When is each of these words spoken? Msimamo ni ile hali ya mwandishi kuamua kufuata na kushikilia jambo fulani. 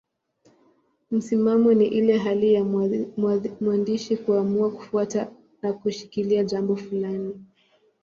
Msimamo 1.11 1.73
ni 1.73 1.85
ile 1.87 2.17
hali 2.17 2.53
ya 2.53 2.63
mwandishi 3.61 4.17
kuamua 4.17 4.71
kufuata 4.71 5.31
na 5.61 5.73
kushikilia 5.73 6.43
jambo 6.43 6.75
fulani. 6.75 7.45